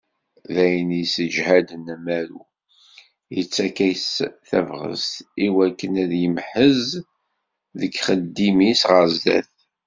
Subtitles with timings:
[0.53, 2.41] D ayen yesseǧhaden amaru,
[3.35, 4.09] yettak-as
[4.47, 5.13] tabɣest
[5.45, 6.85] i wakken ad yemhez
[7.79, 9.51] deg yixeddim-is ɣer sdat.